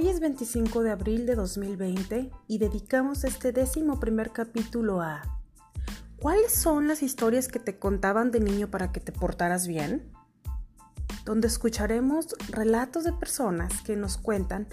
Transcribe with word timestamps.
Hoy 0.00 0.08
es 0.08 0.18
25 0.18 0.82
de 0.82 0.92
abril 0.92 1.26
de 1.26 1.34
2020 1.34 2.30
y 2.48 2.56
dedicamos 2.56 3.22
este 3.24 3.52
décimo 3.52 4.00
primer 4.00 4.30
capítulo 4.32 5.02
a 5.02 5.42
¿Cuáles 6.18 6.52
son 6.52 6.88
las 6.88 7.02
historias 7.02 7.48
que 7.48 7.58
te 7.58 7.78
contaban 7.78 8.30
de 8.30 8.40
niño 8.40 8.70
para 8.70 8.92
que 8.92 9.00
te 9.00 9.12
portaras 9.12 9.66
bien? 9.66 10.10
Donde 11.26 11.48
escucharemos 11.48 12.34
relatos 12.48 13.04
de 13.04 13.12
personas 13.12 13.82
que 13.82 13.94
nos 13.94 14.16
cuentan 14.16 14.68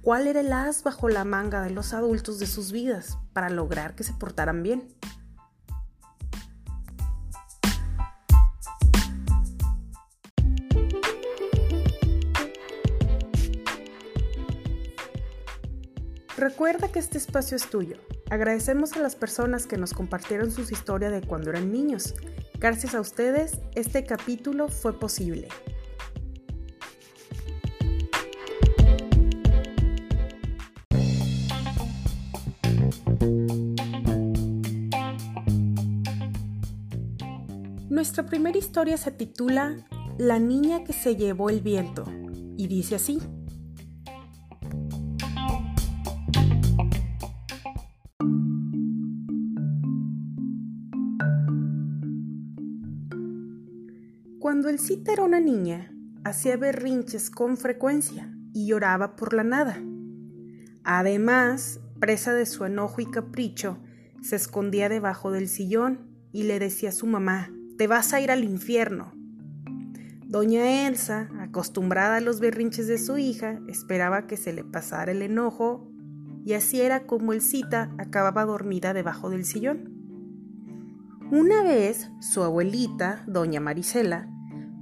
cuál 0.00 0.26
era 0.26 0.40
el 0.40 0.50
as 0.50 0.82
bajo 0.82 1.10
la 1.10 1.26
manga 1.26 1.60
de 1.60 1.68
los 1.68 1.92
adultos 1.92 2.38
de 2.38 2.46
sus 2.46 2.72
vidas 2.72 3.18
para 3.34 3.50
lograr 3.50 3.94
que 3.94 4.02
se 4.02 4.14
portaran 4.14 4.62
bien. 4.62 4.96
Recuerda 16.40 16.88
que 16.88 16.98
este 16.98 17.18
espacio 17.18 17.54
es 17.54 17.68
tuyo. 17.68 17.98
Agradecemos 18.30 18.94
a 18.94 19.00
las 19.00 19.14
personas 19.14 19.66
que 19.66 19.76
nos 19.76 19.92
compartieron 19.92 20.50
sus 20.50 20.72
historias 20.72 21.12
de 21.12 21.20
cuando 21.20 21.50
eran 21.50 21.70
niños. 21.70 22.14
Gracias 22.58 22.94
a 22.94 23.00
ustedes, 23.02 23.60
este 23.74 24.06
capítulo 24.06 24.68
fue 24.68 24.98
posible. 24.98 25.48
Nuestra 37.90 38.24
primera 38.24 38.56
historia 38.56 38.96
se 38.96 39.10
titula 39.10 39.76
La 40.16 40.38
niña 40.38 40.84
que 40.84 40.94
se 40.94 41.16
llevó 41.16 41.50
el 41.50 41.60
viento 41.60 42.06
y 42.56 42.66
dice 42.66 42.94
así. 42.94 43.20
Cita 54.90 55.12
era 55.12 55.22
una 55.22 55.38
niña, 55.38 55.94
hacía 56.24 56.56
berrinches 56.56 57.30
con 57.30 57.56
frecuencia 57.56 58.34
y 58.52 58.66
lloraba 58.66 59.14
por 59.14 59.34
la 59.34 59.44
nada. 59.44 59.80
Además, 60.82 61.78
presa 62.00 62.34
de 62.34 62.44
su 62.44 62.64
enojo 62.64 63.00
y 63.00 63.06
capricho, 63.06 63.78
se 64.20 64.34
escondía 64.34 64.88
debajo 64.88 65.30
del 65.30 65.46
sillón 65.46 66.10
y 66.32 66.42
le 66.42 66.58
decía 66.58 66.88
a 66.88 66.92
su 66.92 67.06
mamá, 67.06 67.52
te 67.78 67.86
vas 67.86 68.12
a 68.12 68.20
ir 68.20 68.32
al 68.32 68.42
infierno. 68.42 69.12
Doña 70.26 70.88
Elsa, 70.88 71.28
acostumbrada 71.38 72.16
a 72.16 72.20
los 72.20 72.40
berrinches 72.40 72.88
de 72.88 72.98
su 72.98 73.16
hija, 73.16 73.60
esperaba 73.68 74.26
que 74.26 74.36
se 74.36 74.52
le 74.52 74.64
pasara 74.64 75.12
el 75.12 75.22
enojo 75.22 75.88
y 76.44 76.54
así 76.54 76.80
era 76.80 77.06
como 77.06 77.32
el 77.32 77.42
cita 77.42 77.94
acababa 77.98 78.44
dormida 78.44 78.92
debajo 78.92 79.30
del 79.30 79.44
sillón. 79.44 79.88
Una 81.30 81.62
vez, 81.62 82.10
su 82.18 82.42
abuelita, 82.42 83.22
doña 83.28 83.60
Marisela, 83.60 84.28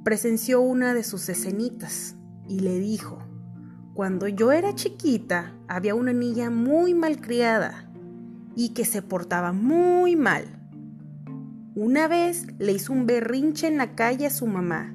presenció 0.09 0.63
una 0.63 0.95
de 0.95 1.05
sus 1.05 1.29
escenitas 1.29 2.17
y 2.49 2.61
le 2.61 2.79
dijo, 2.79 3.19
cuando 3.93 4.27
yo 4.27 4.53
era 4.53 4.75
chiquita 4.75 5.53
había 5.69 5.95
una 5.95 6.15
niña 6.15 6.49
muy 6.49 6.95
malcriada 6.95 7.93
y 8.57 8.71
que 8.71 8.87
se 8.87 9.03
portaba 9.03 9.53
muy 9.53 10.17
mal. 10.17 10.45
Una 11.75 12.09
vez 12.09 12.47
le 12.59 12.73
hizo 12.73 12.95
un 12.95 13.05
berrinche 13.05 13.67
en 13.67 13.77
la 13.77 13.95
calle 13.95 14.25
a 14.25 14.31
su 14.31 14.47
mamá. 14.47 14.95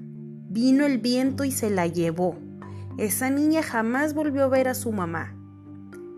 Vino 0.50 0.84
el 0.84 0.98
viento 0.98 1.44
y 1.44 1.52
se 1.52 1.70
la 1.70 1.86
llevó. 1.86 2.36
Esa 2.98 3.30
niña 3.30 3.62
jamás 3.62 4.16
volvió 4.16 4.46
a 4.46 4.48
ver 4.48 4.68
a 4.68 4.74
su 4.74 4.92
mamá. 4.92 5.38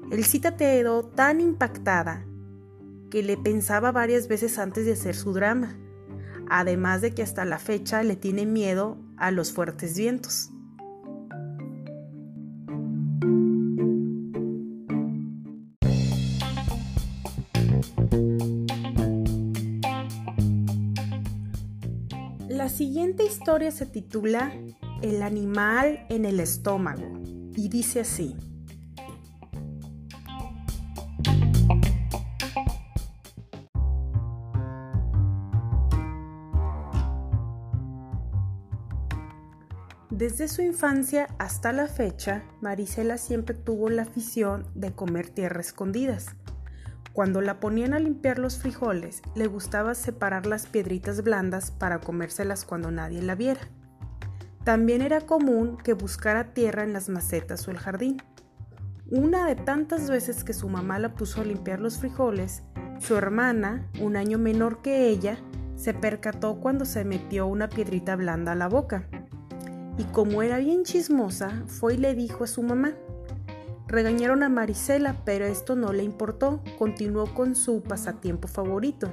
El 0.10 0.24
cita 0.24 0.56
quedó 0.56 1.04
tan 1.04 1.42
impactada 1.42 2.26
que 3.12 3.24
le 3.24 3.36
pensaba 3.36 3.92
varias 3.92 4.30
veces 4.30 4.58
antes 4.58 4.86
de 4.86 4.94
hacer 4.94 5.16
su 5.16 5.34
drama 5.34 5.76
además 6.50 7.02
de 7.02 7.12
que 7.12 7.24
hasta 7.24 7.46
la 7.46 7.60
fecha 7.60 8.04
le 8.04 8.16
tiene 8.16 8.46
miedo 8.46 8.98
a 9.18 9.32
los 9.32 9.52
fuertes 9.52 9.98
vientos. 9.98 10.52
La 22.50 22.70
siguiente 22.70 23.26
historia 23.26 23.70
se 23.72 23.86
titula 23.86 24.54
El 25.02 25.22
animal 25.22 26.06
en 26.10 26.26
el 26.26 26.40
estómago 26.40 27.20
y 27.56 27.70
dice 27.70 28.00
así. 28.00 28.36
Desde 40.26 40.48
su 40.48 40.64
infancia 40.64 41.28
hasta 41.38 41.72
la 41.72 41.86
fecha, 41.86 42.42
Marisela 42.60 43.20
siempre 43.20 43.54
tuvo 43.54 43.92
la 43.92 44.02
afición 44.02 44.66
de 44.74 44.92
comer 44.92 45.30
tierra 45.30 45.62
escondidas. 45.62 46.30
Cuando 47.14 47.42
la 47.42 47.60
ponían 47.60 47.94
a 47.94 48.00
limpiar 48.00 48.40
los 48.40 48.58
frijoles, 48.58 49.22
le 49.36 49.46
gustaba 49.46 49.94
separar 49.94 50.48
las 50.48 50.66
piedritas 50.66 51.22
blandas 51.22 51.70
para 51.70 52.00
comérselas 52.00 52.66
cuando 52.66 52.90
nadie 52.90 53.22
la 53.22 53.36
viera. 53.36 53.62
También 54.64 55.04
era 55.04 55.22
común 55.22 55.78
que 55.78 55.94
buscara 55.94 56.56
tierra 56.56 56.84
en 56.84 56.94
las 56.94 57.08
macetas 57.08 57.68
o 57.68 57.70
el 57.70 57.78
jardín. 57.78 58.18
Una 59.12 59.46
de 59.46 59.56
tantas 59.56 60.10
veces 60.10 60.44
que 60.44 60.54
su 60.54 60.70
mamá 60.70 60.98
la 60.98 61.14
puso 61.14 61.42
a 61.42 61.46
limpiar 61.46 61.80
los 61.80 62.00
frijoles, 62.00 62.64
su 63.00 63.16
hermana, 63.16 63.92
un 64.02 64.16
año 64.16 64.40
menor 64.40 64.82
que 64.82 65.08
ella, 65.08 65.38
se 65.76 65.94
percató 65.94 66.60
cuando 66.60 66.86
se 66.86 67.06
metió 67.06 67.46
una 67.46 67.70
piedrita 67.70 68.16
blanda 68.16 68.54
a 68.54 68.56
la 68.56 68.68
boca 68.70 69.08
y 69.98 70.04
como 70.06 70.42
era 70.42 70.58
bien 70.58 70.84
chismosa, 70.84 71.64
fue 71.68 71.96
y 71.96 71.98
le 71.98 72.16
dijo 72.16 72.44
a 72.44 72.48
su 72.48 72.64
mamá. 72.64 72.94
Regañaron 73.88 74.44
a 74.44 74.50
Marisela, 74.50 75.22
pero 75.26 75.46
esto 75.46 75.76
no 75.76 75.94
le 75.94 76.04
importó, 76.04 76.62
continuó 76.78 77.34
con 77.34 77.56
su 77.56 77.82
pasatiempo 77.82 78.48
favorito. 78.48 79.12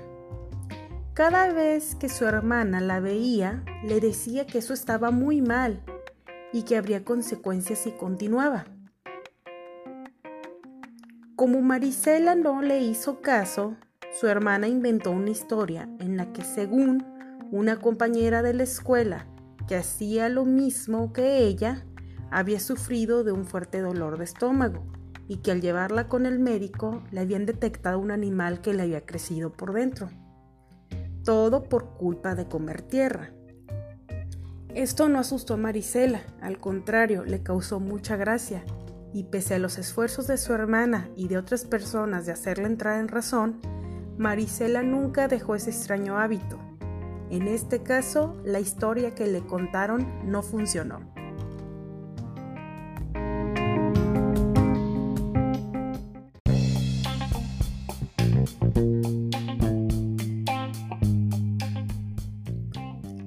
Cada 1.14 1.52
vez 1.52 1.94
que 1.94 2.08
su 2.08 2.24
hermana 2.24 2.80
la 2.80 2.98
veía, 2.98 3.62
le 3.84 4.00
decía 4.00 4.46
que 4.46 4.58
eso 4.58 4.72
estaba 4.72 5.10
muy 5.10 5.42
mal 5.42 5.82
y 6.52 6.62
que 6.62 6.76
habría 6.76 7.04
consecuencias 7.04 7.80
si 7.80 7.92
continuaba. 7.92 8.64
Como 11.36 11.60
Marisela 11.60 12.34
no 12.34 12.62
le 12.62 12.80
hizo 12.80 13.20
caso, 13.20 13.76
su 14.18 14.26
hermana 14.26 14.68
inventó 14.68 15.10
una 15.10 15.30
historia 15.30 15.88
en 15.98 16.16
la 16.16 16.32
que 16.32 16.44
según 16.44 17.04
una 17.50 17.76
compañera 17.76 18.42
de 18.42 18.54
la 18.54 18.62
escuela 18.62 19.26
que 19.66 19.76
hacía 19.76 20.28
lo 20.28 20.44
mismo 20.44 21.12
que 21.12 21.38
ella, 21.38 21.84
había 22.30 22.60
sufrido 22.60 23.24
de 23.24 23.32
un 23.32 23.44
fuerte 23.44 23.80
dolor 23.80 24.18
de 24.18 24.24
estómago 24.24 24.84
y 25.28 25.38
que 25.38 25.52
al 25.52 25.60
llevarla 25.60 26.08
con 26.08 26.26
el 26.26 26.38
médico 26.38 27.02
le 27.10 27.20
habían 27.20 27.46
detectado 27.46 27.98
un 27.98 28.10
animal 28.10 28.60
que 28.60 28.74
le 28.74 28.82
había 28.82 29.04
crecido 29.04 29.52
por 29.52 29.72
dentro. 29.72 30.08
Todo 31.24 31.64
por 31.64 31.94
culpa 31.94 32.34
de 32.34 32.48
comer 32.48 32.82
tierra. 32.82 33.32
Esto 34.74 35.08
no 35.08 35.18
asustó 35.18 35.54
a 35.54 35.58
Marisela, 35.58 36.22
al 36.40 36.58
contrario, 36.58 37.24
le 37.24 37.42
causó 37.42 37.78
mucha 37.78 38.16
gracia, 38.16 38.64
y 39.12 39.24
pese 39.24 39.54
a 39.54 39.58
los 39.58 39.76
esfuerzos 39.76 40.26
de 40.26 40.38
su 40.38 40.54
hermana 40.54 41.10
y 41.14 41.28
de 41.28 41.36
otras 41.36 41.66
personas 41.66 42.24
de 42.24 42.32
hacerle 42.32 42.64
entrar 42.64 42.98
en 42.98 43.08
razón, 43.08 43.60
Marisela 44.16 44.82
nunca 44.82 45.28
dejó 45.28 45.54
ese 45.54 45.70
extraño 45.70 46.18
hábito 46.18 46.71
en 47.32 47.48
este 47.48 47.82
caso, 47.82 48.36
la 48.44 48.60
historia 48.60 49.14
que 49.14 49.26
le 49.26 49.40
contaron 49.40 50.06
no 50.30 50.42
funcionó. 50.42 51.00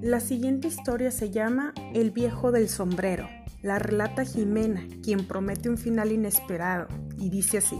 La 0.03 0.19
siguiente 0.19 0.67
historia 0.67 1.09
se 1.09 1.31
llama 1.31 1.73
El 1.95 2.11
viejo 2.11 2.51
del 2.51 2.69
sombrero. 2.69 3.27
La 3.63 3.79
relata 3.79 4.23
Jimena, 4.23 4.85
quien 5.01 5.27
promete 5.27 5.67
un 5.67 5.79
final 5.79 6.11
inesperado, 6.11 6.87
y 7.17 7.31
dice 7.31 7.57
así. 7.57 7.79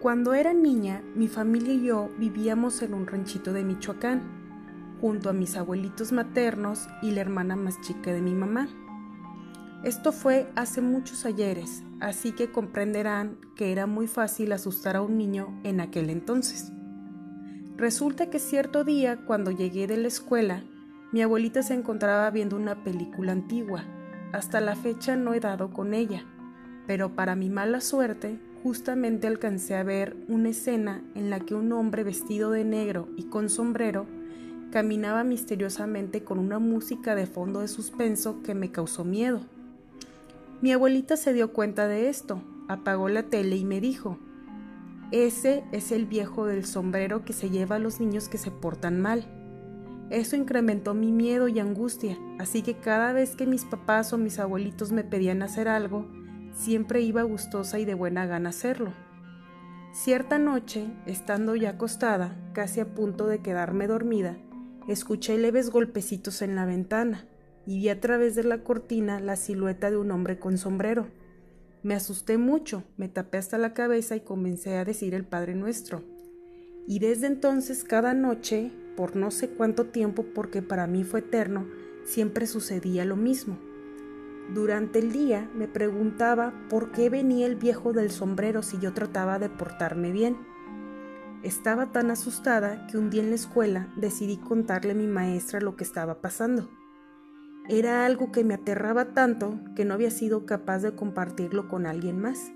Cuando 0.00 0.34
era 0.34 0.52
niña, 0.52 1.02
mi 1.14 1.26
familia 1.26 1.72
y 1.72 1.84
yo 1.84 2.10
vivíamos 2.18 2.82
en 2.82 2.92
un 2.92 3.06
ranchito 3.06 3.54
de 3.54 3.64
Michoacán, 3.64 4.22
junto 5.00 5.30
a 5.30 5.32
mis 5.32 5.56
abuelitos 5.56 6.12
maternos 6.12 6.86
y 7.00 7.12
la 7.12 7.22
hermana 7.22 7.56
más 7.56 7.80
chica 7.80 8.12
de 8.12 8.20
mi 8.20 8.34
mamá. 8.34 8.68
Esto 9.84 10.12
fue 10.12 10.50
hace 10.54 10.82
muchos 10.82 11.24
ayeres, 11.24 11.82
así 12.00 12.32
que 12.32 12.52
comprenderán 12.52 13.38
que 13.56 13.72
era 13.72 13.86
muy 13.86 14.06
fácil 14.06 14.52
asustar 14.52 14.96
a 14.96 15.02
un 15.02 15.16
niño 15.16 15.58
en 15.64 15.80
aquel 15.80 16.10
entonces. 16.10 16.72
Resulta 17.76 18.28
que 18.28 18.38
cierto 18.38 18.84
día, 18.84 19.24
cuando 19.24 19.50
llegué 19.50 19.86
de 19.86 19.96
la 19.96 20.08
escuela, 20.08 20.62
mi 21.10 21.22
abuelita 21.22 21.62
se 21.62 21.72
encontraba 21.72 22.30
viendo 22.30 22.56
una 22.56 22.84
película 22.84 23.32
antigua. 23.32 23.84
Hasta 24.32 24.60
la 24.60 24.76
fecha 24.76 25.16
no 25.16 25.32
he 25.32 25.40
dado 25.40 25.70
con 25.70 25.94
ella, 25.94 26.24
pero 26.86 27.14
para 27.14 27.34
mi 27.34 27.48
mala 27.48 27.80
suerte, 27.80 28.38
justamente 28.62 29.26
alcancé 29.26 29.74
a 29.74 29.82
ver 29.82 30.16
una 30.28 30.50
escena 30.50 31.02
en 31.14 31.30
la 31.30 31.40
que 31.40 31.54
un 31.54 31.72
hombre 31.72 32.04
vestido 32.04 32.50
de 32.50 32.64
negro 32.64 33.08
y 33.16 33.24
con 33.24 33.48
sombrero 33.48 34.06
caminaba 34.70 35.24
misteriosamente 35.24 36.22
con 36.22 36.38
una 36.38 36.58
música 36.58 37.14
de 37.14 37.26
fondo 37.26 37.60
de 37.60 37.68
suspenso 37.68 38.42
que 38.42 38.54
me 38.54 38.72
causó 38.72 39.04
miedo. 39.04 39.40
Mi 40.60 40.72
abuelita 40.72 41.16
se 41.16 41.32
dio 41.32 41.52
cuenta 41.52 41.86
de 41.86 42.08
esto, 42.08 42.42
apagó 42.68 43.08
la 43.08 43.24
tele 43.24 43.56
y 43.56 43.64
me 43.64 43.80
dijo, 43.80 44.18
ese 45.12 45.62
es 45.70 45.92
el 45.92 46.06
viejo 46.06 46.46
del 46.46 46.64
sombrero 46.64 47.24
que 47.24 47.32
se 47.32 47.50
lleva 47.50 47.76
a 47.76 47.78
los 47.78 48.00
niños 48.00 48.28
que 48.28 48.38
se 48.38 48.50
portan 48.50 49.00
mal. 49.00 49.24
Eso 50.10 50.34
incrementó 50.36 50.94
mi 50.94 51.12
miedo 51.12 51.48
y 51.48 51.58
angustia, 51.60 52.18
así 52.38 52.62
que 52.62 52.74
cada 52.74 53.12
vez 53.12 53.36
que 53.36 53.46
mis 53.46 53.64
papás 53.64 54.12
o 54.12 54.18
mis 54.18 54.38
abuelitos 54.38 54.92
me 54.92 55.04
pedían 55.04 55.42
hacer 55.42 55.68
algo, 55.68 56.06
siempre 56.56 57.02
iba 57.02 57.22
gustosa 57.22 57.78
y 57.78 57.84
de 57.84 57.94
buena 57.94 58.26
gana 58.26 58.48
hacerlo. 58.48 58.92
Cierta 59.92 60.38
noche, 60.38 60.88
estando 61.06 61.54
ya 61.54 61.70
acostada, 61.70 62.36
casi 62.52 62.80
a 62.80 62.94
punto 62.94 63.26
de 63.26 63.40
quedarme 63.40 63.86
dormida, 63.86 64.36
escuché 64.88 65.38
leves 65.38 65.70
golpecitos 65.70 66.42
en 66.42 66.56
la 66.56 66.66
ventana 66.66 67.26
y 67.66 67.78
vi 67.78 67.88
a 67.88 68.00
través 68.00 68.34
de 68.34 68.44
la 68.44 68.62
cortina 68.62 69.20
la 69.20 69.36
silueta 69.36 69.90
de 69.90 69.96
un 69.96 70.10
hombre 70.10 70.38
con 70.38 70.58
sombrero. 70.58 71.06
Me 71.82 71.94
asusté 71.94 72.36
mucho, 72.38 72.84
me 72.96 73.08
tapé 73.08 73.38
hasta 73.38 73.58
la 73.58 73.74
cabeza 73.74 74.16
y 74.16 74.20
comencé 74.20 74.76
a 74.76 74.84
decir 74.84 75.14
el 75.14 75.24
Padre 75.24 75.54
Nuestro. 75.54 76.02
Y 76.86 76.98
desde 76.98 77.26
entonces 77.26 77.84
cada 77.84 78.14
noche, 78.14 78.70
por 78.96 79.16
no 79.16 79.30
sé 79.30 79.50
cuánto 79.50 79.86
tiempo 79.86 80.24
porque 80.34 80.62
para 80.62 80.86
mí 80.86 81.04
fue 81.04 81.20
eterno, 81.20 81.66
siempre 82.04 82.46
sucedía 82.46 83.04
lo 83.04 83.16
mismo. 83.16 83.58
Durante 84.54 85.00
el 85.00 85.12
día 85.12 85.50
me 85.54 85.66
preguntaba 85.66 86.52
por 86.70 86.92
qué 86.92 87.10
venía 87.10 87.46
el 87.46 87.56
viejo 87.56 87.92
del 87.92 88.10
sombrero 88.10 88.62
si 88.62 88.78
yo 88.78 88.92
trataba 88.92 89.38
de 89.38 89.48
portarme 89.48 90.12
bien. 90.12 90.36
Estaba 91.42 91.92
tan 91.92 92.10
asustada 92.10 92.86
que 92.86 92.96
un 92.96 93.10
día 93.10 93.22
en 93.22 93.30
la 93.30 93.36
escuela 93.36 93.92
decidí 93.96 94.36
contarle 94.36 94.92
a 94.92 94.94
mi 94.94 95.06
maestra 95.06 95.60
lo 95.60 95.76
que 95.76 95.84
estaba 95.84 96.20
pasando. 96.20 96.70
Era 97.68 98.06
algo 98.06 98.30
que 98.30 98.44
me 98.44 98.54
aterraba 98.54 99.06
tanto 99.14 99.58
que 99.74 99.84
no 99.84 99.94
había 99.94 100.10
sido 100.12 100.46
capaz 100.46 100.78
de 100.78 100.94
compartirlo 100.94 101.68
con 101.68 101.84
alguien 101.84 102.20
más. 102.20 102.52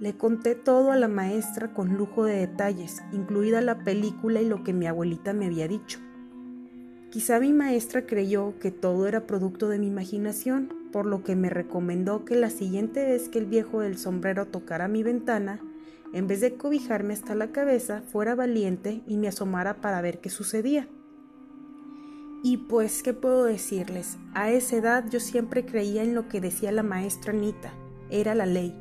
Le 0.00 0.16
conté 0.16 0.54
todo 0.54 0.92
a 0.92 0.96
la 0.96 1.08
maestra 1.08 1.74
con 1.74 1.96
lujo 1.96 2.24
de 2.24 2.36
detalles, 2.36 3.02
incluida 3.12 3.60
la 3.60 3.84
película 3.84 4.40
y 4.40 4.46
lo 4.46 4.64
que 4.64 4.72
mi 4.72 4.86
abuelita 4.86 5.34
me 5.34 5.46
había 5.46 5.68
dicho. 5.68 5.98
Quizá 7.10 7.40
mi 7.40 7.52
maestra 7.52 8.04
creyó 8.04 8.58
que 8.58 8.70
todo 8.70 9.06
era 9.06 9.26
producto 9.26 9.68
de 9.68 9.78
mi 9.78 9.86
imaginación, 9.86 10.85
por 10.96 11.04
lo 11.04 11.22
que 11.22 11.36
me 11.36 11.50
recomendó 11.50 12.24
que 12.24 12.36
la 12.36 12.48
siguiente 12.48 13.04
vez 13.04 13.28
que 13.28 13.38
el 13.38 13.44
viejo 13.44 13.80
del 13.80 13.98
sombrero 13.98 14.46
tocara 14.46 14.88
mi 14.88 15.02
ventana, 15.02 15.60
en 16.14 16.26
vez 16.26 16.40
de 16.40 16.54
cobijarme 16.54 17.12
hasta 17.12 17.34
la 17.34 17.52
cabeza, 17.52 18.00
fuera 18.00 18.34
valiente 18.34 19.02
y 19.06 19.18
me 19.18 19.28
asomara 19.28 19.82
para 19.82 20.00
ver 20.00 20.22
qué 20.22 20.30
sucedía. 20.30 20.88
Y 22.42 22.56
pues, 22.56 23.02
¿qué 23.02 23.12
puedo 23.12 23.44
decirles? 23.44 24.16
A 24.32 24.50
esa 24.50 24.76
edad 24.76 25.04
yo 25.10 25.20
siempre 25.20 25.66
creía 25.66 26.02
en 26.02 26.14
lo 26.14 26.28
que 26.28 26.40
decía 26.40 26.72
la 26.72 26.82
maestra 26.82 27.34
Anita, 27.34 27.74
era 28.08 28.34
la 28.34 28.46
ley. 28.46 28.74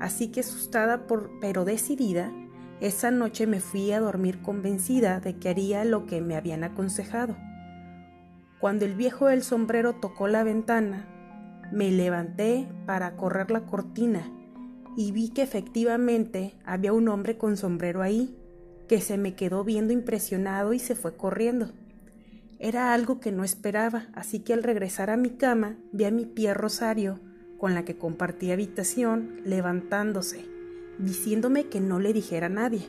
Así 0.00 0.32
que 0.32 0.40
asustada 0.40 1.06
por, 1.06 1.30
pero 1.40 1.64
decidida, 1.64 2.32
esa 2.80 3.12
noche 3.12 3.46
me 3.46 3.60
fui 3.60 3.92
a 3.92 4.00
dormir 4.00 4.42
convencida 4.42 5.20
de 5.20 5.36
que 5.36 5.50
haría 5.50 5.84
lo 5.84 6.04
que 6.06 6.20
me 6.20 6.34
habían 6.34 6.64
aconsejado. 6.64 7.36
Cuando 8.58 8.86
el 8.86 8.96
viejo 8.96 9.28
del 9.28 9.44
sombrero 9.44 9.92
tocó 9.92 10.26
la 10.26 10.42
ventana, 10.42 11.06
me 11.72 11.90
levanté 11.90 12.68
para 12.86 13.16
correr 13.16 13.50
la 13.50 13.66
cortina 13.66 14.30
y 14.96 15.12
vi 15.12 15.30
que 15.30 15.42
efectivamente 15.42 16.54
había 16.64 16.92
un 16.92 17.08
hombre 17.08 17.38
con 17.38 17.56
sombrero 17.56 18.02
ahí, 18.02 18.36
que 18.88 19.00
se 19.00 19.18
me 19.18 19.34
quedó 19.34 19.64
viendo 19.64 19.92
impresionado 19.92 20.72
y 20.72 20.78
se 20.78 20.94
fue 20.94 21.16
corriendo. 21.16 21.70
Era 22.58 22.92
algo 22.92 23.20
que 23.20 23.32
no 23.32 23.44
esperaba, 23.44 24.08
así 24.14 24.40
que 24.40 24.52
al 24.52 24.62
regresar 24.62 25.10
a 25.10 25.16
mi 25.16 25.30
cama 25.30 25.76
vi 25.92 26.04
a 26.04 26.10
mi 26.10 26.26
pie 26.26 26.52
Rosario, 26.54 27.20
con 27.56 27.74
la 27.74 27.84
que 27.84 27.96
compartí 27.96 28.50
habitación, 28.50 29.40
levantándose, 29.44 30.44
diciéndome 30.98 31.68
que 31.68 31.80
no 31.80 32.00
le 32.00 32.12
dijera 32.12 32.46
a 32.46 32.50
nadie. 32.50 32.88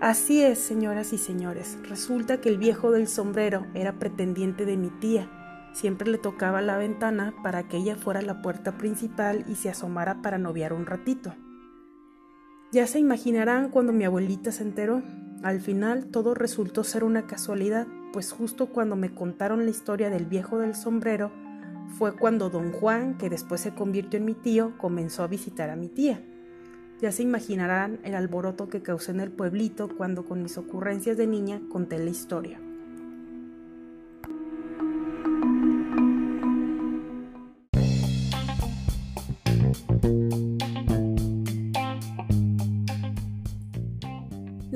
Así 0.00 0.42
es, 0.42 0.58
señoras 0.58 1.12
y 1.12 1.18
señores, 1.18 1.78
resulta 1.88 2.40
que 2.40 2.48
el 2.48 2.58
viejo 2.58 2.90
del 2.90 3.08
sombrero 3.08 3.66
era 3.74 3.98
pretendiente 3.98 4.64
de 4.64 4.76
mi 4.76 4.90
tía. 4.90 5.30
Siempre 5.76 6.10
le 6.10 6.16
tocaba 6.16 6.62
la 6.62 6.78
ventana 6.78 7.34
para 7.42 7.68
que 7.68 7.76
ella 7.76 7.96
fuera 7.96 8.22
la 8.22 8.40
puerta 8.40 8.78
principal 8.78 9.44
y 9.46 9.56
se 9.56 9.68
asomara 9.68 10.22
para 10.22 10.38
noviar 10.38 10.72
un 10.72 10.86
ratito. 10.86 11.34
Ya 12.72 12.86
se 12.86 12.98
imaginarán 12.98 13.68
cuando 13.68 13.92
mi 13.92 14.06
abuelita 14.06 14.52
se 14.52 14.62
enteró. 14.62 15.02
Al 15.42 15.60
final 15.60 16.06
todo 16.06 16.32
resultó 16.32 16.82
ser 16.82 17.04
una 17.04 17.26
casualidad, 17.26 17.86
pues 18.14 18.32
justo 18.32 18.68
cuando 18.68 18.96
me 18.96 19.14
contaron 19.14 19.66
la 19.66 19.70
historia 19.70 20.08
del 20.08 20.24
viejo 20.24 20.58
del 20.58 20.74
sombrero, 20.74 21.30
fue 21.98 22.16
cuando 22.16 22.48
don 22.48 22.72
Juan, 22.72 23.18
que 23.18 23.28
después 23.28 23.60
se 23.60 23.74
convirtió 23.74 24.18
en 24.18 24.24
mi 24.24 24.32
tío, 24.32 24.78
comenzó 24.78 25.24
a 25.24 25.28
visitar 25.28 25.68
a 25.68 25.76
mi 25.76 25.90
tía. 25.90 26.22
Ya 27.02 27.12
se 27.12 27.22
imaginarán 27.22 28.00
el 28.02 28.14
alboroto 28.14 28.70
que 28.70 28.80
causé 28.80 29.10
en 29.10 29.20
el 29.20 29.30
pueblito 29.30 29.94
cuando 29.94 30.24
con 30.24 30.42
mis 30.42 30.56
ocurrencias 30.56 31.18
de 31.18 31.26
niña 31.26 31.60
conté 31.68 31.98
la 31.98 32.08
historia. 32.08 32.65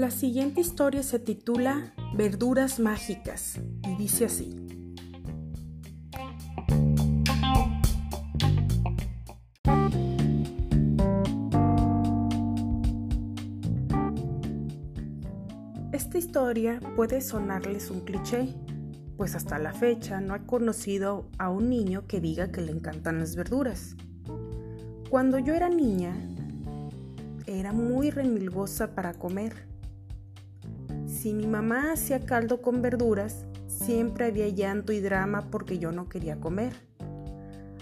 La 0.01 0.11
siguiente 0.11 0.63
historia 0.63 1.03
se 1.03 1.19
titula 1.19 1.93
Verduras 2.15 2.81
Mágicas 2.81 3.61
y 3.87 3.97
dice 3.97 4.25
así. 4.25 4.57
Esta 15.93 16.17
historia 16.17 16.81
puede 16.97 17.21
sonarles 17.21 17.91
un 17.91 18.01
cliché, 18.01 18.55
pues 19.19 19.35
hasta 19.35 19.59
la 19.59 19.75
fecha 19.75 20.23
no 20.23 20.35
he 20.35 20.47
conocido 20.47 21.29
a 21.37 21.51
un 21.51 21.69
niño 21.69 22.07
que 22.07 22.23
diga 22.23 22.51
que 22.51 22.63
le 22.63 22.73
encantan 22.73 23.19
las 23.19 23.37
verduras. 23.37 23.97
Cuando 25.11 25.39
yo 25.39 25.53
era 25.53 25.69
niña, 25.69 26.17
era 27.45 27.75
muy 27.75 28.09
remilgosa 28.11 28.95
para 28.95 29.13
comer 29.13 29.69
si 31.21 31.35
mi 31.35 31.47
mamá 31.47 31.93
hacía 31.93 32.25
caldo 32.25 32.63
con 32.63 32.81
verduras, 32.81 33.45
siempre 33.67 34.25
había 34.25 34.49
llanto 34.49 34.91
y 34.91 35.01
drama 35.01 35.51
porque 35.51 35.79
yo 35.79 35.93
no 35.93 36.09
quería 36.09 36.41
comer. 36.41 36.73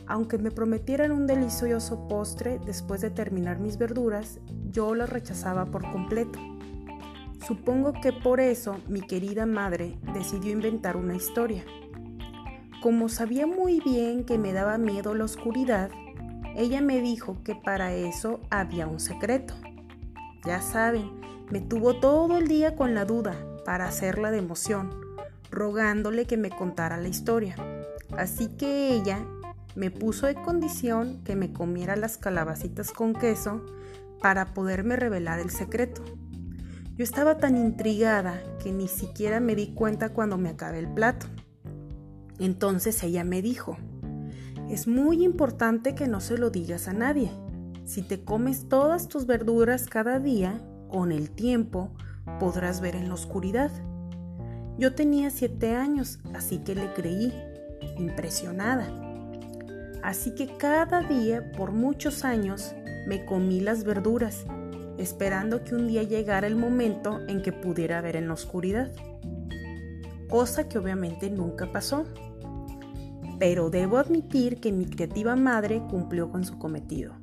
Aunque 0.08 0.38
me 0.38 0.50
prometieran 0.50 1.12
un 1.12 1.28
delicioso 1.28 2.08
postre 2.08 2.58
después 2.66 3.00
de 3.00 3.10
terminar 3.10 3.60
mis 3.60 3.78
verduras, 3.78 4.40
yo 4.72 4.92
las 4.96 5.08
rechazaba 5.08 5.66
por 5.66 5.88
completo. 5.92 6.36
Supongo 7.46 7.92
que 7.92 8.12
por 8.12 8.40
eso 8.40 8.78
mi 8.88 9.02
querida 9.02 9.46
madre 9.46 9.96
decidió 10.14 10.50
inventar 10.50 10.96
una 10.96 11.14
historia. 11.14 11.64
Como 12.82 13.08
sabía 13.08 13.46
muy 13.46 13.78
bien 13.78 14.24
que 14.24 14.36
me 14.36 14.52
daba 14.52 14.78
miedo 14.78 15.14
la 15.14 15.22
oscuridad, 15.22 15.90
ella 16.56 16.80
me 16.80 17.00
dijo 17.00 17.36
que 17.44 17.54
para 17.54 17.94
eso 17.94 18.40
había 18.50 18.88
un 18.88 18.98
secreto. 18.98 19.54
Ya 20.44 20.60
saben, 20.60 21.28
me 21.50 21.60
tuvo 21.60 21.96
todo 21.96 22.36
el 22.36 22.46
día 22.48 22.76
con 22.76 22.94
la 22.94 23.04
duda 23.04 23.34
para 23.64 23.86
hacerla 23.86 24.30
de 24.30 24.38
emoción, 24.38 24.90
rogándole 25.50 26.26
que 26.26 26.36
me 26.36 26.50
contara 26.50 26.98
la 26.98 27.08
historia. 27.08 27.56
Así 28.16 28.48
que 28.48 28.92
ella 28.92 29.24
me 29.74 29.90
puso 29.90 30.26
de 30.26 30.34
condición 30.34 31.22
que 31.24 31.36
me 31.36 31.52
comiera 31.52 31.96
las 31.96 32.18
calabacitas 32.18 32.90
con 32.90 33.14
queso 33.14 33.64
para 34.20 34.52
poderme 34.52 34.96
revelar 34.96 35.38
el 35.38 35.50
secreto. 35.50 36.02
Yo 36.96 37.04
estaba 37.04 37.38
tan 37.38 37.56
intrigada 37.56 38.42
que 38.62 38.72
ni 38.72 38.88
siquiera 38.88 39.38
me 39.40 39.54
di 39.54 39.72
cuenta 39.72 40.08
cuando 40.08 40.36
me 40.36 40.48
acabé 40.48 40.80
el 40.80 40.92
plato. 40.92 41.26
Entonces 42.38 43.02
ella 43.04 43.24
me 43.24 43.40
dijo, 43.40 43.78
es 44.68 44.86
muy 44.86 45.24
importante 45.24 45.94
que 45.94 46.08
no 46.08 46.20
se 46.20 46.36
lo 46.36 46.50
digas 46.50 46.88
a 46.88 46.92
nadie. 46.92 47.30
si 47.84 48.02
te 48.02 48.22
comes 48.22 48.68
todas 48.68 49.08
tus 49.08 49.24
verduras 49.24 49.86
cada 49.86 50.18
día, 50.18 50.60
con 50.88 51.12
el 51.12 51.30
tiempo 51.30 51.90
podrás 52.38 52.80
ver 52.80 52.96
en 52.96 53.08
la 53.08 53.14
oscuridad. 53.14 53.70
Yo 54.78 54.94
tenía 54.94 55.30
siete 55.30 55.74
años, 55.74 56.20
así 56.34 56.58
que 56.58 56.74
le 56.74 56.92
creí, 56.94 57.32
impresionada. 57.98 58.86
Así 60.02 60.34
que 60.34 60.56
cada 60.56 61.02
día, 61.02 61.52
por 61.52 61.72
muchos 61.72 62.24
años, 62.24 62.74
me 63.06 63.24
comí 63.24 63.60
las 63.60 63.84
verduras, 63.84 64.44
esperando 64.98 65.64
que 65.64 65.74
un 65.74 65.88
día 65.88 66.02
llegara 66.02 66.46
el 66.46 66.56
momento 66.56 67.20
en 67.26 67.42
que 67.42 67.52
pudiera 67.52 68.00
ver 68.00 68.16
en 68.16 68.28
la 68.28 68.34
oscuridad. 68.34 68.92
Cosa 70.28 70.68
que 70.68 70.78
obviamente 70.78 71.30
nunca 71.30 71.72
pasó. 71.72 72.04
Pero 73.38 73.70
debo 73.70 73.98
admitir 73.98 74.60
que 74.60 74.72
mi 74.72 74.84
creativa 74.84 75.36
madre 75.36 75.82
cumplió 75.88 76.30
con 76.30 76.44
su 76.44 76.58
cometido. 76.58 77.14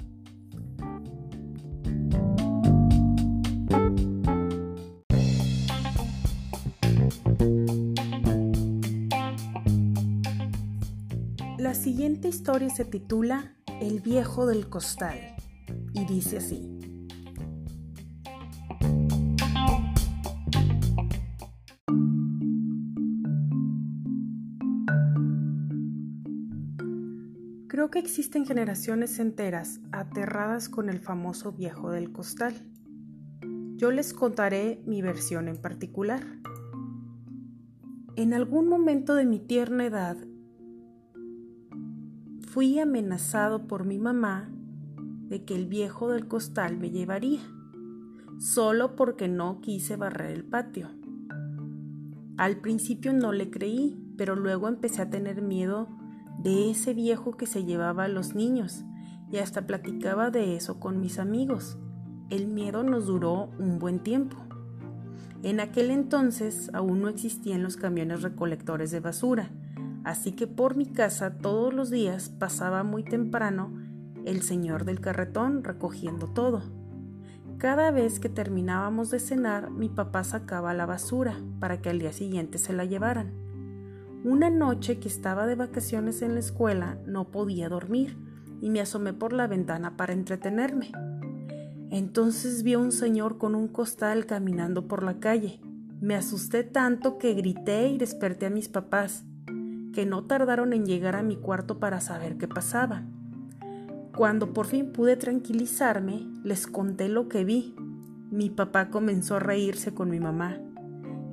Historia 12.36 12.70
se 12.70 12.84
titula 12.84 13.56
El 13.80 14.01
viejo 14.01 14.46
del 14.46 14.68
costal 14.68 15.18
y 15.94 16.04
dice 16.04 16.39
así. 16.39 16.70
Creo 27.70 27.89
que 27.89 28.00
existen 28.00 28.46
generaciones 28.46 29.18
enteras 29.20 29.80
aterradas 29.94 30.68
con 30.68 30.89
el 30.89 31.00
famoso 31.00 31.54
viejo 31.54 31.89
del 31.92 32.12
costal. 32.12 32.54
Yo 33.77 33.92
les 33.92 34.13
contaré 34.13 34.84
mi 34.86 35.01
versión 35.01 35.48
en 35.48 35.56
particular. 35.56 36.22
En 38.18 38.34
algún 38.34 38.68
momento 38.68 39.15
de 39.15 39.25
mi 39.25 39.39
tierna 39.39 39.86
edad 39.86 40.18
fui 42.55 42.79
amenazado 42.79 43.67
por 43.67 43.83
mi 43.83 43.97
mamá 43.97 44.47
de 45.27 45.43
que 45.43 45.55
el 45.55 45.65
viejo 45.65 46.09
del 46.09 46.29
costal 46.29 46.77
me 46.77 46.89
llevaría, 46.89 47.41
solo 48.39 48.95
porque 48.95 49.27
no 49.27 49.59
quise 49.59 49.97
barrer 49.97 50.31
el 50.31 50.45
patio. 50.45 50.88
Al 52.38 52.62
principio 52.62 53.12
no 53.12 53.33
le 53.33 53.50
creí, 53.50 54.01
pero 54.15 54.38
luego 54.38 54.69
empecé 54.69 55.01
a 55.01 55.09
tener 55.09 55.41
miedo 55.41 55.89
de 56.39 56.71
ese 56.71 56.93
viejo 56.93 57.35
que 57.35 57.45
se 57.45 57.65
llevaba 57.65 58.05
a 58.05 58.07
los 58.07 58.35
niños 58.35 58.85
y 59.29 59.39
hasta 59.39 59.67
platicaba 59.67 60.31
de 60.31 60.55
eso 60.55 60.79
con 60.79 61.01
mis 61.01 61.19
amigos. 61.19 61.77
El 62.29 62.47
miedo 62.47 62.83
nos 62.83 63.07
duró 63.07 63.50
un 63.59 63.79
buen 63.79 64.00
tiempo. 64.00 64.38
En 65.43 65.59
aquel 65.59 65.91
entonces 65.91 66.69
aún 66.74 67.01
no 67.01 67.09
existían 67.09 67.63
los 67.63 67.75
camiones 67.75 68.21
recolectores 68.21 68.91
de 68.91 69.01
basura, 69.01 69.51
así 70.05 70.31
que 70.31 70.47
por 70.47 70.77
mi 70.77 70.85
casa 70.85 71.39
todos 71.39 71.74
los 71.74 71.89
días 71.89 72.29
pasaba 72.29 72.83
muy 72.83 73.03
temprano 73.03 73.74
el 74.24 74.43
señor 74.43 74.85
del 74.85 75.01
carretón 75.01 75.63
recogiendo 75.63 76.27
todo. 76.27 76.62
Cada 77.57 77.89
vez 77.89 78.19
que 78.19 78.29
terminábamos 78.29 79.09
de 79.09 79.19
cenar, 79.19 79.71
mi 79.71 79.89
papá 79.89 80.24
sacaba 80.24 80.74
la 80.74 80.85
basura 80.85 81.35
para 81.59 81.81
que 81.81 81.89
al 81.89 82.00
día 82.00 82.13
siguiente 82.13 82.59
se 82.59 82.74
la 82.74 82.85
llevaran. 82.85 83.33
Una 84.24 84.50
noche 84.50 85.00
que 85.00 85.07
estaba 85.07 85.47
de 85.47 85.55
vacaciones 85.55 86.21
en 86.21 86.33
la 86.33 86.39
escuela 86.39 87.00
no 87.05 87.31
podía 87.31 87.67
dormir 87.67 88.17
y 88.62 88.69
me 88.69 88.81
asomé 88.81 89.13
por 89.13 89.33
la 89.33 89.47
ventana 89.47 89.97
para 89.97 90.13
entretenerme. 90.13 90.91
Entonces 91.89 92.62
vi 92.62 92.74
a 92.74 92.79
un 92.79 92.91
señor 92.91 93.38
con 93.38 93.55
un 93.55 93.67
costal 93.67 94.25
caminando 94.25 94.88
por 94.88 95.01
la 95.01 95.19
calle. 95.19 95.62
Me 96.01 96.15
asusté 96.15 96.63
tanto 96.63 97.17
que 97.17 97.33
grité 97.33 97.88
y 97.88 97.97
desperté 97.97 98.47
a 98.47 98.50
mis 98.51 98.67
papás 98.67 99.24
que 99.95 100.05
no 100.05 100.25
tardaron 100.25 100.73
en 100.73 100.85
llegar 100.85 101.15
a 101.15 101.23
mi 101.23 101.37
cuarto 101.37 101.79
para 101.79 102.01
saber 102.01 102.37
qué 102.37 102.49
pasaba. 102.49 103.05
Cuando 104.15 104.53
por 104.53 104.65
fin 104.65 104.91
pude 104.91 105.15
tranquilizarme, 105.15 106.27
les 106.43 106.67
conté 106.67 107.07
lo 107.07 107.29
que 107.29 107.45
vi. 107.45 107.75
Mi 108.29 108.49
papá 108.49 108.89
comenzó 108.89 109.37
a 109.37 109.39
reírse 109.39 109.93
con 109.93 110.09
mi 110.09 110.19
mamá. 110.19 110.59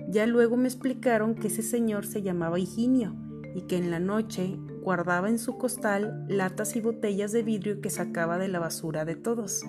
Ya 0.08 0.26
luego 0.28 0.56
me 0.56 0.68
explicaron 0.68 1.34
que 1.34 1.48
ese 1.48 1.62
señor 1.62 2.06
se 2.06 2.22
llamaba 2.22 2.60
Higinio 2.60 3.16
y 3.56 3.62
que 3.62 3.76
en 3.76 3.90
la 3.90 3.98
noche 3.98 4.56
guardaba 4.80 5.28
en 5.28 5.40
su 5.40 5.58
costal 5.58 6.24
latas 6.28 6.76
y 6.76 6.80
botellas 6.80 7.32
de 7.32 7.42
vidrio 7.42 7.80
que 7.80 7.90
sacaba 7.90 8.38
de 8.38 8.46
la 8.46 8.60
basura 8.60 9.04
de 9.04 9.16
todos. 9.16 9.64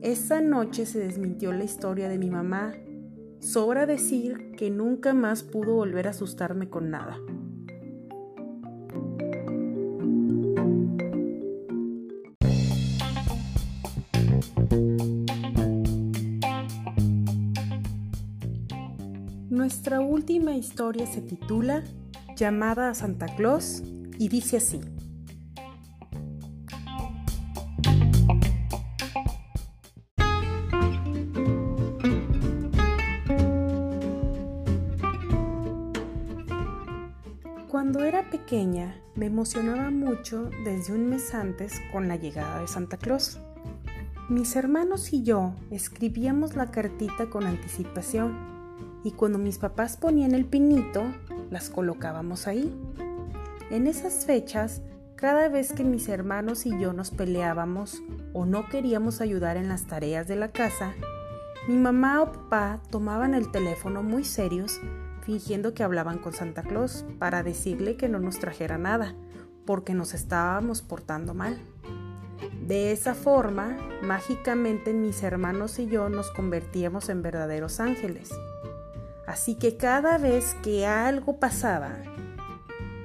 Esa 0.00 0.40
noche 0.40 0.86
se 0.86 0.98
desmintió 0.98 1.52
la 1.52 1.62
historia 1.62 2.08
de 2.08 2.18
mi 2.18 2.30
mamá. 2.30 2.74
Sobra 3.38 3.86
decir 3.86 4.50
que 4.56 4.70
nunca 4.70 5.14
más 5.14 5.44
pudo 5.44 5.74
volver 5.74 6.08
a 6.08 6.10
asustarme 6.10 6.68
con 6.68 6.90
nada. 6.90 7.16
Nuestra 19.62 20.00
última 20.00 20.56
historia 20.56 21.06
se 21.06 21.20
titula 21.20 21.84
Llamada 22.36 22.90
a 22.90 22.94
Santa 22.94 23.26
Claus 23.26 23.84
y 24.18 24.28
dice 24.28 24.56
así. 24.56 24.80
Cuando 37.68 38.02
era 38.02 38.28
pequeña 38.30 39.00
me 39.14 39.26
emocionaba 39.26 39.92
mucho 39.92 40.50
desde 40.64 40.92
un 40.92 41.08
mes 41.08 41.32
antes 41.34 41.80
con 41.92 42.08
la 42.08 42.16
llegada 42.16 42.58
de 42.58 42.66
Santa 42.66 42.96
Claus. 42.96 43.38
Mis 44.28 44.56
hermanos 44.56 45.12
y 45.12 45.22
yo 45.22 45.54
escribíamos 45.70 46.56
la 46.56 46.72
cartita 46.72 47.30
con 47.30 47.46
anticipación 47.46 48.50
y 49.04 49.12
cuando 49.12 49.38
mis 49.38 49.58
papás 49.58 49.96
ponían 49.96 50.34
el 50.34 50.44
pinito, 50.44 51.02
las 51.50 51.70
colocábamos 51.70 52.46
ahí. 52.46 52.72
En 53.70 53.86
esas 53.86 54.24
fechas, 54.24 54.82
cada 55.16 55.48
vez 55.48 55.72
que 55.72 55.84
mis 55.84 56.08
hermanos 56.08 56.66
y 56.66 56.78
yo 56.78 56.92
nos 56.92 57.10
peleábamos 57.10 58.02
o 58.32 58.44
no 58.46 58.68
queríamos 58.68 59.20
ayudar 59.20 59.56
en 59.56 59.68
las 59.68 59.86
tareas 59.86 60.28
de 60.28 60.36
la 60.36 60.52
casa, 60.52 60.94
mi 61.68 61.76
mamá 61.76 62.22
o 62.22 62.32
papá 62.32 62.80
tomaban 62.90 63.34
el 63.34 63.50
teléfono 63.50 64.02
muy 64.02 64.24
serios, 64.24 64.80
fingiendo 65.22 65.74
que 65.74 65.84
hablaban 65.84 66.18
con 66.18 66.32
Santa 66.32 66.62
Claus 66.62 67.04
para 67.18 67.42
decirle 67.42 67.96
que 67.96 68.08
no 68.08 68.18
nos 68.18 68.40
trajera 68.40 68.78
nada, 68.78 69.14
porque 69.64 69.94
nos 69.94 70.12
estábamos 70.12 70.82
portando 70.82 71.34
mal. 71.34 71.60
De 72.66 72.90
esa 72.90 73.14
forma, 73.14 73.76
mágicamente 74.02 74.92
mis 74.92 75.22
hermanos 75.22 75.78
y 75.78 75.86
yo 75.86 76.08
nos 76.08 76.30
convertíamos 76.32 77.08
en 77.08 77.22
verdaderos 77.22 77.78
ángeles. 77.78 78.30
Así 79.32 79.54
que 79.54 79.78
cada 79.78 80.18
vez 80.18 80.54
que 80.62 80.86
algo 80.86 81.38
pasaba, 81.38 81.92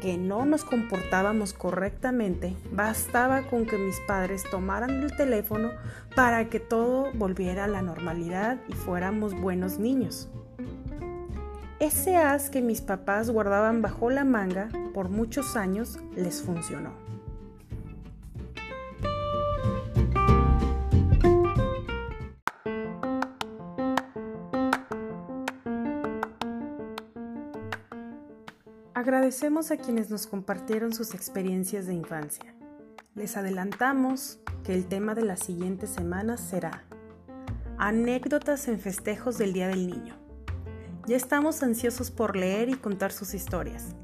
que 0.01 0.17
no 0.17 0.45
nos 0.45 0.65
comportábamos 0.65 1.53
correctamente, 1.53 2.53
bastaba 2.69 3.43
con 3.43 3.65
que 3.65 3.77
mis 3.77 3.97
padres 4.01 4.43
tomaran 4.51 4.89
el 4.89 5.15
teléfono 5.15 5.71
para 6.17 6.49
que 6.49 6.59
todo 6.59 7.13
volviera 7.13 7.63
a 7.63 7.69
la 7.69 7.81
normalidad 7.81 8.57
y 8.67 8.73
fuéramos 8.73 9.39
buenos 9.39 9.79
niños. 9.79 10.27
Ese 11.79 12.17
as 12.17 12.49
que 12.49 12.61
mis 12.61 12.81
papás 12.81 13.29
guardaban 13.29 13.81
bajo 13.81 14.09
la 14.09 14.25
manga 14.25 14.67
por 14.93 15.07
muchos 15.07 15.55
años 15.55 15.97
les 16.13 16.41
funcionó. 16.41 17.06
Agradecemos 29.07 29.71
a 29.71 29.77
quienes 29.77 30.09
nos 30.09 30.27
compartieron 30.27 30.91
sus 30.91 31.13
experiencias 31.13 31.87
de 31.87 31.93
infancia. 31.93 32.53
Les 33.15 33.37
adelantamos 33.37 34.37
que 34.65 34.73
el 34.73 34.85
tema 34.85 35.15
de 35.15 35.23
las 35.23 35.39
siguientes 35.39 35.91
semanas 35.91 36.41
será 36.41 36.83
Anécdotas 37.77 38.67
en 38.67 38.81
festejos 38.81 39.37
del 39.37 39.53
Día 39.53 39.69
del 39.69 39.87
Niño. 39.87 40.17
Ya 41.05 41.15
estamos 41.15 41.63
ansiosos 41.63 42.11
por 42.11 42.35
leer 42.35 42.67
y 42.67 42.73
contar 42.73 43.13
sus 43.13 43.33
historias. 43.33 43.95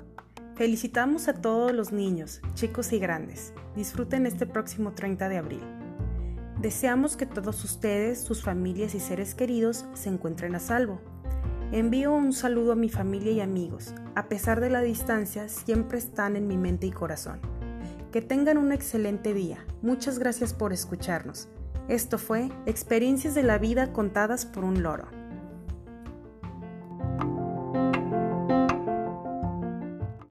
Felicitamos 0.55 1.27
a 1.27 1.33
todos 1.33 1.73
los 1.73 1.91
niños, 1.91 2.39
chicos 2.53 2.93
y 2.93 2.99
grandes. 2.99 3.53
Disfruten 3.75 4.25
este 4.25 4.45
próximo 4.45 4.93
30 4.93 5.27
de 5.27 5.37
abril. 5.37 5.63
Deseamos 6.61 7.17
que 7.17 7.25
todos 7.25 7.61
ustedes, 7.65 8.21
sus 8.21 8.41
familias 8.41 8.95
y 8.95 9.01
seres 9.01 9.35
queridos 9.35 9.83
se 9.95 10.07
encuentren 10.07 10.55
a 10.55 10.59
salvo 10.59 11.01
Envío 11.73 12.13
un 12.13 12.33
saludo 12.33 12.73
a 12.73 12.75
mi 12.75 12.87
familia 12.87 13.31
y 13.31 13.41
amigos. 13.41 13.95
A 14.15 14.29
pesar 14.29 14.61
de 14.61 14.69
la 14.69 14.81
distancia, 14.81 15.49
siempre 15.49 15.97
están 15.97 16.35
en 16.35 16.47
mi 16.47 16.55
mente 16.55 16.85
y 16.85 16.91
corazón. 16.91 17.39
Que 18.11 18.21
tengan 18.21 18.59
un 18.59 18.71
excelente 18.71 19.33
día. 19.33 19.65
Muchas 19.81 20.19
gracias 20.19 20.53
por 20.53 20.71
escucharnos. 20.71 21.47
Esto 21.87 22.19
fue 22.19 22.51
Experiencias 22.67 23.33
de 23.33 23.41
la 23.41 23.57
vida 23.57 23.91
contadas 23.91 24.45
por 24.45 24.65
un 24.65 24.83
loro. 24.83 25.07